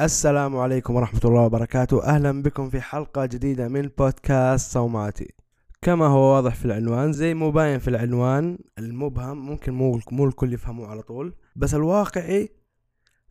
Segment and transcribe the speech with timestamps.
[0.00, 2.04] السلام عليكم ورحمة الله وبركاته.
[2.04, 5.34] أهلا بكم في حلقة جديدة من بودكاست صوماتي
[5.82, 10.52] كما هو واضح في العنوان زي مو باين في العنوان المبهم ممكن مو مو الكل
[10.52, 12.48] يفهموه على طول بس الواقعي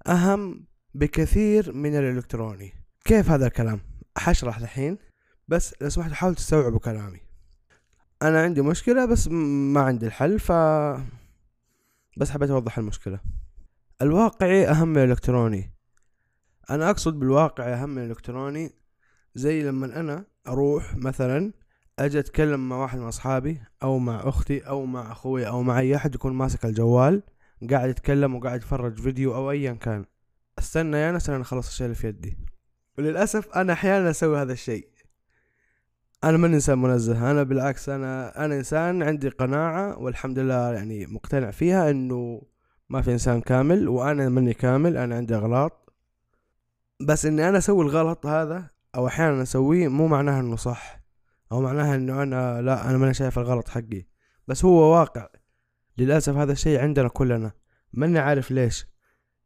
[0.07, 2.73] أهم بكثير من الإلكتروني.
[3.03, 3.79] كيف هذا الكلام؟
[4.17, 4.97] حشرح الحين
[5.47, 7.19] بس لو سمحتوا حاولوا تستوعبوا كلامي.
[8.21, 10.51] أنا عندي مشكلة بس ما عندي الحل ف
[12.17, 13.19] بس حبيت أوضح المشكلة.
[14.01, 15.74] الواقعي أهم من الإلكتروني.
[16.69, 18.71] أنا أقصد بالواقع أهم من الإلكتروني
[19.35, 21.53] زي لما أنا أروح مثلا
[21.99, 25.95] أجي أتكلم مع واحد من أصحابي أو مع أختي أو مع أخوي أو مع أي
[25.95, 27.23] أحد يكون ماسك الجوال
[27.71, 30.05] قاعد يتكلم وقاعد يتفرج فيديو أو أيا كان.
[30.59, 32.37] استنى يا ناس أنا أخلص الشيء اللي في يدي.
[32.97, 34.87] وللأسف أنا أحيانا أسوي هذا الشيء.
[36.23, 41.51] أنا من إنسان منزه أنا بالعكس أنا أنا إنسان عندي قناعة والحمد لله يعني مقتنع
[41.51, 42.41] فيها إنه
[42.89, 45.84] ما في إنسان كامل وأنا مني كامل أنا عندي أغلاط.
[47.01, 50.99] بس إني أنا أسوي الغلط هذا أو أحيانا أسويه مو معناها إنه صح
[51.51, 54.05] أو معناها إنه أنا لا أنا ماني شايف الغلط حقي.
[54.47, 55.27] بس هو واقع.
[55.97, 57.51] للأسف هذا الشيء عندنا كلنا.
[57.93, 58.87] ماني عارف ليش.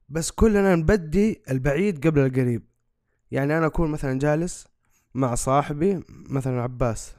[0.09, 2.69] بس كلنا نبدي البعيد قبل القريب.
[3.31, 4.67] يعني أنا أكون مثلا جالس
[5.13, 7.15] مع صاحبي مثلا عباس.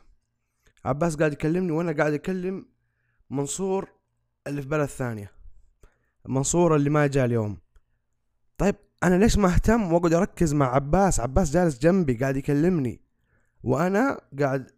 [0.85, 2.67] عباس قاعد يكلمني وأنا قاعد أكلم
[3.31, 3.89] منصور
[4.47, 5.33] اللي في بلد ثانية.
[6.27, 7.59] منصور اللي ما جاء اليوم.
[8.59, 13.01] طيب أنا ليش ما أهتم وأقعد أركز مع عباس؟ عباس جالس جنبي قاعد يكلمني
[13.63, 14.71] وأنا قاعد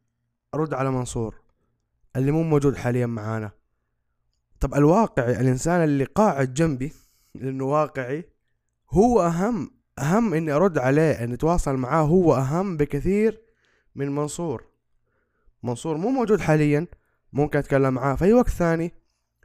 [0.55, 1.41] أرد على منصور
[2.17, 3.51] اللي مو موجود حاليا معانا.
[4.61, 6.93] طب الواقعي الإنسان اللي قاعد جنبي
[7.35, 8.25] لأنه واقعي
[8.91, 13.43] هو أهم أهم إني أرد عليه إني أتواصل معاه هو أهم بكثير
[13.95, 14.65] من منصور.
[15.63, 16.87] منصور مو موجود حاليا
[17.33, 18.93] ممكن أتكلم معاه في أي وقت ثاني.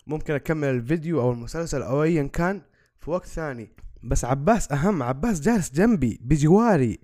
[0.07, 2.61] ممكن أكمل الفيديو أو المسلسل أو ايا كان
[2.99, 3.69] في وقت ثاني.
[4.03, 6.99] بس عباس أهم عباس جالس جنبي بجواري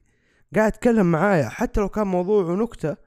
[0.55, 1.49] قاعد يتكلم معايا.
[1.49, 2.97] حتى لو كان موضوعه نكتة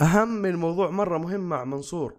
[0.00, 2.16] أهم من موضوع مرة مهم مع منصور.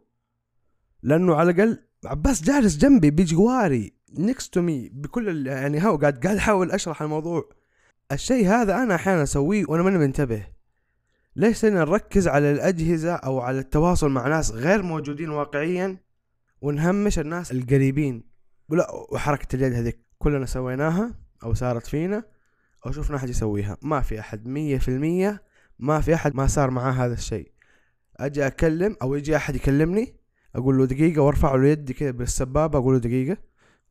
[1.03, 6.37] لأنه على الأقل عباس جالس جنبي بجواري next to me بكل يعني هو قاعد قاعد
[6.37, 7.49] احاول أشرح الموضوع.
[8.11, 10.47] الشيء هذا أنا أحيانا أسويه وأنا ماني منتبه.
[11.35, 15.97] ليش؟ لنا نركز على الأجهزة أو على التواصل مع ناس غير موجودين واقعيا
[16.61, 18.23] ونهمش الناس القريبين.
[18.69, 20.04] ولا وحركة اليد هذيك.
[20.17, 22.23] كلنا سويناها أو صارت فينا
[22.85, 23.77] أو شفنا أحد يسويها.
[23.81, 25.43] ما في أحد مية في المية
[25.79, 27.51] ما في أحد ما صار معاه هذا الشيء.
[28.17, 30.15] أجي أكلم أو يجي أحد يكلمني
[30.55, 33.37] أقول له دقيقة وارفع له يدي كذا بالسبابة أقول له دقيقة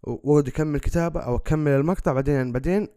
[0.02, 2.88] وأقعد أكمل كتابة أو أكمل المقطع بعدين بعدين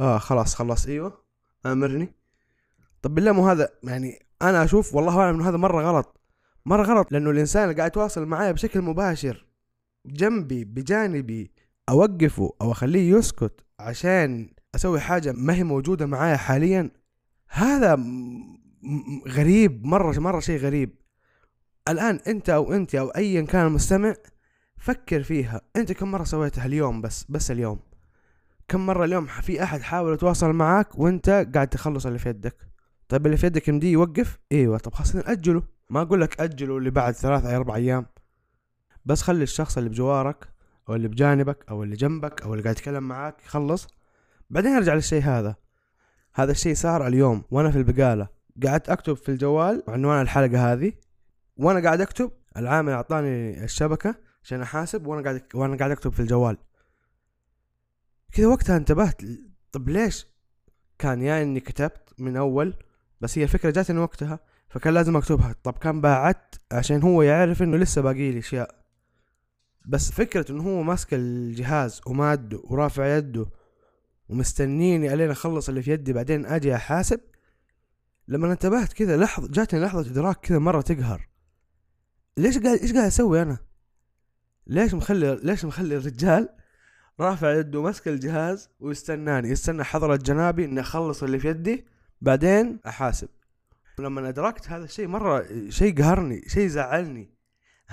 [0.00, 1.24] آه خلاص خلص أيوه
[1.66, 2.14] آمرني.
[3.02, 6.20] طب بالله مو هذا يعني أنا أشوف والله أعلم إنه هذا مرة غلط.
[6.66, 9.46] مرة غلط لأنه الإنسان اللي قاعد يتواصل معايا بشكل مباشر
[10.06, 11.50] جنبي بجانبي
[11.88, 16.90] أوقفه أو أخليه يسكت عشان أسوي حاجة ما هي موجودة معايا حاليا
[17.48, 17.98] هذا
[19.28, 20.94] غريب مرة مرة شيء غريب.
[21.88, 24.14] الآن أنت أو أنت أو ايا كان المستمع
[24.76, 25.60] فكر فيها.
[25.76, 27.80] أنت كم مرة سويتها اليوم بس بس اليوم؟
[28.68, 32.56] كم مرة اليوم في أحد حاول يتواصل معاك وأنت قاعد تخلص اللي في يدك؟
[33.08, 34.78] طيب اللي في يدك يمديه يوقف؟ إيوه.
[34.78, 38.06] طب خلاص نأجله ما أقول لك أجله لبعد ثلاث أو أربع أيام.
[39.04, 40.53] بس خلي الشخص اللي بجوارك
[40.88, 43.88] أو اللي بجانبك أو اللي جنبك أو اللي قاعد يتكلم معاك يخلص
[44.50, 45.56] بعدين أرجع للشيء هذا.
[46.34, 48.28] هذا الشيء صار اليوم وأنا في البقالة.
[48.66, 50.92] قعدت أكتب في الجوال عنوان الحلقة هذه.
[51.56, 56.56] وأنا قاعد أكتب العامل أعطاني الشبكة عشان أحاسب وأنا قاعد وأنا قاعد أكتب في الجوال.
[58.32, 59.22] كذا وقتها انتبهت
[59.72, 60.26] طب ليش؟
[60.98, 62.74] كان يا إني كتبت من أول
[63.20, 65.54] بس هي الفكرة جاتني وقتها فكان لازم أكتبها.
[65.62, 68.83] طب كان باعت عشان هو يعرف إنه لسه باقي لي أشياء.
[69.84, 73.46] بس فكرة إنه هو ماسك الجهاز وماده ورافع يده
[74.28, 77.20] ومستنيني الين اخلص اللي في يدي بعدين أجي أحاسب
[78.28, 81.28] لما انتبهت كذا لحظة جاتني لحظة إدراك كذا مرة تقهر.
[82.36, 83.58] ليش قاعد إيش قاعد أسوي أنا؟
[84.66, 86.48] ليش مخلي ليش مخلي الرجال
[87.20, 91.86] رافع يده ماسك الجهاز ويستناني؟ يستنى حضرة جنابي إني أخلص اللي في يدي
[92.20, 93.28] بعدين أحاسب.
[93.98, 97.33] لما أدركت هذا الشيء مرة شيء قهرني شيء زعلني.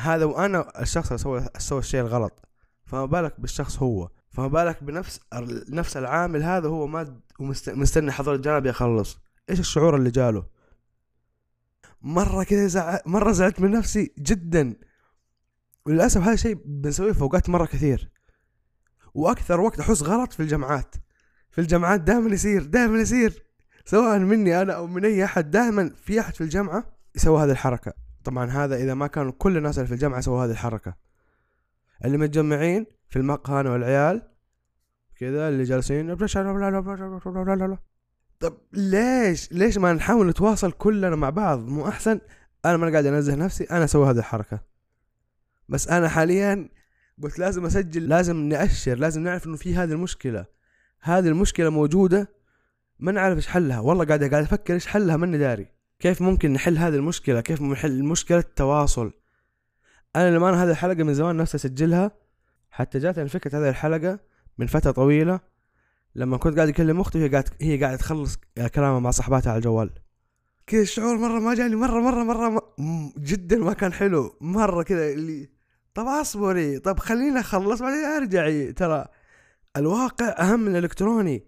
[0.02, 2.48] هذا وأنا الشخص اللي سوى سوى الشيء الغلط.
[2.86, 4.10] فما بالك بالشخص هو.
[4.32, 5.20] فما بالك بنفس
[5.70, 9.20] نفس العامل هذا هو ما ومستني حضرة جنابي يخلص.
[9.50, 10.46] إيش الشعور اللي جاله؟
[12.02, 13.00] مرة كذا زع...
[13.06, 14.76] مرة زعلت من نفسي جدا.
[15.86, 18.12] وللأسف هذا الشيء بنسويه في أوقات مرة كثير.
[19.14, 20.96] وأكثر وقت أحس غلط في الجامعات
[21.52, 23.44] في الجامعات دائما يصير دائما يصير.
[23.86, 28.01] سواء مني أنا أو من أي أحد دائما في أحد في الجامعة يسوي هذه الحركة.
[28.24, 30.96] طبعا هذا اذا ما كانوا كل الناس اللي في الجامعة سووا هذه الحركه
[32.06, 34.22] اللي متجمعين في المقهى أنا والعيال
[35.16, 36.10] كذا اللي جالسين
[38.40, 42.20] طب ليش ليش ما نحاول نتواصل كلنا مع بعض مو احسن
[42.66, 44.60] أنا ما قاعد انزه نفسي أنا أسوي هذه الحركه
[45.70, 46.70] بس أنا حاليا
[47.24, 50.46] قلت لازم اسجل لازم نأشر لازم نعرف انه في هذه المشكلة
[51.02, 52.30] هذه المشكلة موجوده
[53.00, 56.78] ما نعرف إيش حلها والله قاعد قاعد أفكر إيش حلها ماني داري كيف ممكن نحل
[56.78, 59.12] هذه المشكلة؟ كيف نحل مشكلة التواصل؟
[60.16, 62.12] أنا لما أنا هذه الحلقة من زمان نفسي أسجلها.
[62.72, 64.20] حتى جاتني فكرة هذه الحلقة
[64.58, 65.40] من فترة طويلة.
[66.16, 68.38] لما كنت قاعد اكلم أختي وهي قاعد هي قاعدة تخلص
[68.76, 69.90] كلامها مع صاحباتها على الجوال.
[70.68, 72.62] كذا الشعور مرة ما جاني مره مره مرة ما
[73.18, 74.38] جدا ما كان حلو.
[74.42, 75.50] مرة كذا اللي
[75.94, 78.74] طب اصبري طب خليني أخلص بعدين أرجعي.
[78.74, 79.06] ترى
[79.78, 81.44] الواقع أهم من الإلكتروني.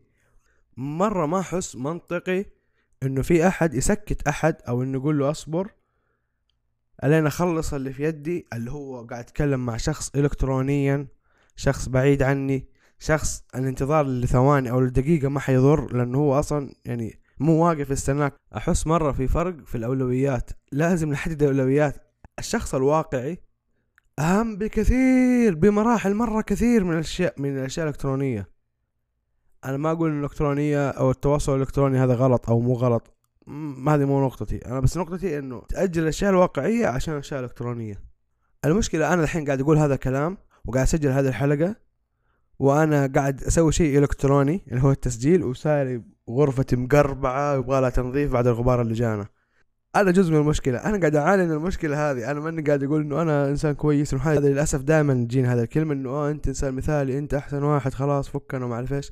[0.78, 2.46] مرة ما أحس منطقي.
[3.06, 5.72] إنه في أحد يسكت أحد أو إنه يقول له أصبر
[7.04, 11.08] الين أخلص اللي في يدي اللي هو قاعد اتكلم مع شخص الكترونيا
[11.56, 12.68] شخص بعيد عني
[13.00, 18.34] شخص الانتظار لثواني أو لدقيقة ما حيضر لأنه هو أصلا يعني مو واقف يستناك.
[18.58, 21.96] أحس مرة في فرق في الأولويات لازم نحدد الاولويات
[22.40, 23.38] الشخص الواقعي
[24.20, 28.53] أهم بكثير بمراحل مرة كثير من الاشياء من الأشياء الإلكترونية.
[29.66, 33.14] أنا ما أقول الالكترونيه أو التواصل الإلكتروني هذا غلط أو مو غلط.
[33.88, 34.58] هذه مو نقطتي.
[34.58, 37.96] أنا بس نقطتي إنه تأجل الأشياء الواقعية عشان الأشياء الإلكترونية.
[38.66, 41.76] المشكلة أنا الحين قاعد أقول هذا الكلام وقاعد أسجل هذه الحلقة
[42.60, 48.48] وأنا قاعد أسوي شيء إلكتروني اللي هو التسجيل وساري غرفتي مقربعة ويبغى لها تنظيف بعد
[48.48, 49.28] الغبار اللي جانا.
[49.96, 50.78] أنا جزء من المشكلة.
[50.78, 52.32] أنا قاعد أعاني من المشكلة هذه.
[52.32, 56.10] أنا ماني قاعد أقول إنه أنا إنسان كويس هذا للأسف دائما تجيني هذا الكلمة إنه
[56.10, 59.12] آه أنت إنسان مثالي أنت أحسن واحد خلاص فكنا وما أعرف إيش.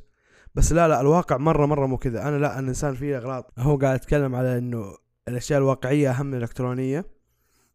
[0.56, 2.28] بس لا لا الواقع مرة مرة مو كذا.
[2.28, 3.54] أنا لا الانسان فيه أغلاط.
[3.60, 4.96] هو قاعد يتكلم على إنه
[5.28, 7.06] الأشياء الواقعية أهم من الإلكترونية.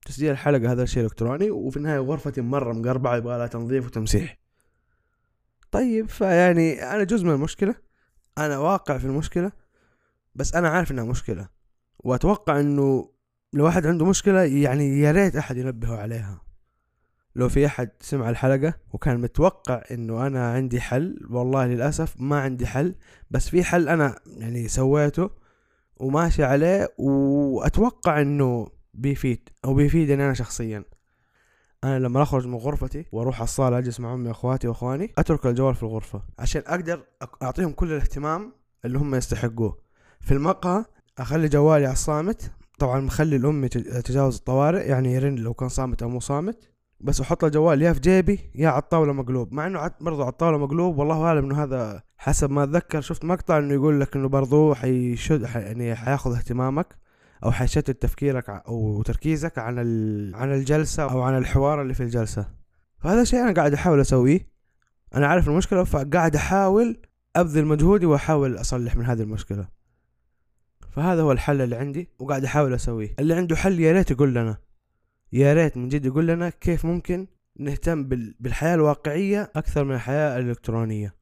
[0.06, 4.38] تسجيل الحلقة هذا الشيء الكتروني وفي النهاية غرفتي مرة مقربعة يبغى لها تنظيف وتمسيح.
[5.70, 7.74] طيب فيعني أنا جزء من المشكلة.
[8.38, 9.52] أنا واقع في المشكلة
[10.34, 11.48] بس أنا عارف إنها مشكلة.
[11.98, 13.10] وأتوقع إنه
[13.52, 16.45] لو واحد عنده مشكلة يعني يا ريت أحد ينبهه عليها.
[17.36, 22.66] لو في أحد سمع الحلقة وكان متوقع إنه أنا عندي حل والله للأسف ما عندي
[22.66, 22.94] حل
[23.30, 25.30] بس في حل أنا يعني سويته
[25.96, 30.84] وماشي عليه وأتوقع إنه بيفيد أو بيفيدني أنا شخصيا.
[31.84, 35.74] أنا لما أخرج من غرفتي وأروح على الصالة أجلس مع أمي وأخواتي وإخواني أترك الجوال
[35.74, 37.04] في الغرفة عشان أقدر
[37.42, 38.52] أعطيهم كل الاهتمام
[38.84, 39.78] اللي هم يستحقوه.
[40.20, 40.84] في المقهى
[41.18, 46.08] أخلي جوالي على الصامت طبعا مخلي الام تجاوز الطوارئ يعني يرن لو كان صامت أو
[46.08, 46.75] مو صامت.
[47.00, 49.52] بس أحط الجوال يا في جيبي يا على الطاولة مقلوب.
[49.52, 53.58] مع إنه برضو على الطاولة مقلوب والله أعلم إنه هذا حسب ما أتذكر شفت مقطع
[53.58, 56.96] إنه يقول لك إنه برضو حيشد يعني حياخذ اهتمامك
[57.44, 59.78] أو حيشتت تفكيرك أو تركيزك عن
[60.34, 62.46] عن الجلسة أو عن الحوار اللي في الجلسة.
[62.98, 64.56] فهذا شيء أنا قاعد أحاول أسويه.
[65.14, 66.96] أنا عارف المشكلة فقاعد أحاول
[67.36, 69.68] أبذل مجهودي وأحاول أصلح من هذه المشكلة.
[70.90, 73.14] فهذا هو الحل اللي عندي وقاعد أحاول أسويه.
[73.18, 74.65] اللي عنده حل يا ريت يقول لنا.
[75.32, 77.26] يا ريت من جد يقول لنا كيف ممكن
[77.58, 78.04] نهتم
[78.40, 81.14] بالحياة الواقعية أكثر من الحياة الإلكترونية.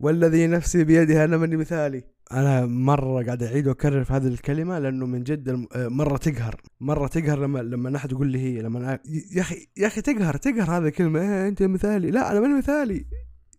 [0.00, 2.04] والذي نفسي بيده أنا مني مثالي.
[2.32, 6.60] أنا مرة قاعد أعيد وأكرر في هذه الكلمة لأنه من جد مرة تقهر.
[6.80, 8.98] مرة تقهر لما لما أحد يقول لي هي لما
[9.32, 11.20] يا أخي يا أخي تقهر تقهر هذه الكلمة.
[11.20, 12.10] إيه أنت مثالي.
[12.10, 13.06] لا أنا ماني مثالي.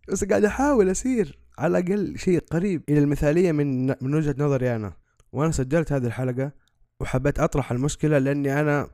[0.10, 4.94] بس قاعد أحاول أسير على الأقل شيء قريب إلى المثالية من من وجهة نظري أنا.
[5.32, 6.52] وأنا سجلت هذه الحلقة
[7.00, 8.88] وحبيت أطرح المشكلة لأني أنا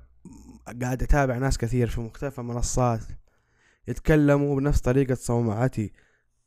[0.82, 3.02] قاعد أتابع ناس كثير في مختلف المنصات
[3.88, 5.92] يتكلموا بنفس طريقة صومعتي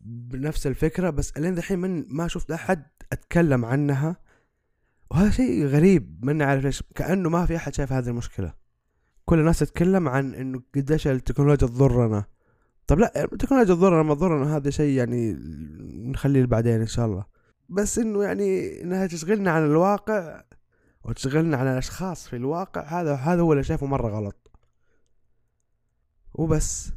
[0.00, 4.16] بنفس الفكرة بس إلين دحين من ما شفت أحد أتكلم عنها.
[5.10, 8.54] وهذا شيء غريب ماني عارف ليش كأنه ما في أحد شايف هذه المشكلة.
[9.24, 12.24] كل الناس تتكلم عن إنه قديش التكنولوجيا تضرنا.
[12.86, 15.36] طب لا التكنولوجيا تضرنا ما تضرنا هذا شيء يعني
[16.10, 17.24] نخليه بعدين إن شاء الله.
[17.68, 20.42] بس إنه يعني إنها تشغلنا عن الواقع
[21.08, 24.50] وتشغلنا على أشخاص في الواقع هذا هذا هو اللي شايفه مرة غلط.
[26.34, 26.92] وبس.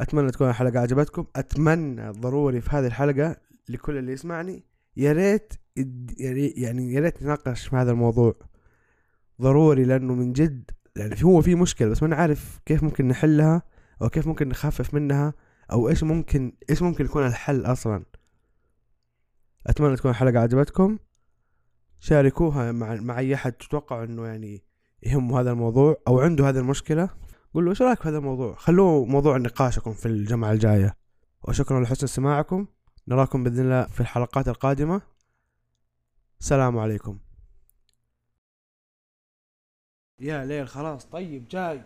[0.00, 1.26] أتمنى تكون الحلقة عجبتكم.
[1.36, 3.36] أتمنى ضروري في هذه الحلقة
[3.68, 4.64] لكل اللي يسمعني
[4.96, 5.52] يا ريت
[6.56, 8.34] يعني يا ريت نتناقش في هذا الموضوع.
[9.42, 13.62] ضروري لأنه من جد يعني هو في مشكلة بس ما نعرف كيف ممكن نحلها
[14.02, 15.34] أو كيف ممكن نخفف منها
[15.72, 18.04] أو إيش ممكن إيش ممكن يكون الحل أصلا.
[19.66, 20.98] أتمنى تكون الحلقة عجبتكم.
[22.00, 24.64] شاركوها مع مع أي أحد تتوقع إنه يعني
[25.02, 27.10] يهمه هذا الموضوع أو عنده هذه المشكلة؟
[27.54, 30.96] قول له إيش رأيك في هذا الموضوع؟ خلوه موضوع نقاشكم في الجمعة الجاية.
[31.48, 32.66] وشكرا لحسن استماعكم.
[33.08, 35.02] نراكم بإذن الله في الحلقات القادمة.
[36.40, 37.18] السلام عليكم.
[40.20, 41.82] يا ليل خلاص طيب جاي.